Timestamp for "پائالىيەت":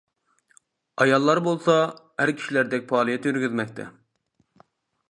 2.95-3.31